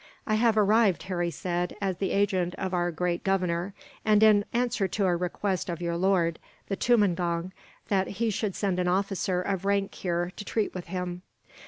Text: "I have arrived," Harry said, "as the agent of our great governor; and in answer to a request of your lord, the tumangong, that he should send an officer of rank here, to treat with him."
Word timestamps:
"I 0.25 0.33
have 0.33 0.57
arrived," 0.57 1.03
Harry 1.03 1.29
said, 1.29 1.75
"as 1.79 1.97
the 1.97 2.09
agent 2.09 2.55
of 2.55 2.73
our 2.73 2.89
great 2.89 3.23
governor; 3.23 3.75
and 4.03 4.23
in 4.23 4.45
answer 4.51 4.87
to 4.87 5.05
a 5.05 5.15
request 5.15 5.69
of 5.69 5.79
your 5.79 5.95
lord, 5.95 6.39
the 6.69 6.75
tumangong, 6.75 7.51
that 7.89 8.07
he 8.07 8.31
should 8.31 8.55
send 8.55 8.79
an 8.79 8.87
officer 8.87 9.43
of 9.43 9.63
rank 9.63 9.93
here, 9.93 10.31
to 10.37 10.43
treat 10.43 10.73
with 10.73 10.87
him." 10.87 11.21